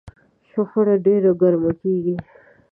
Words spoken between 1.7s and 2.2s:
کېږي.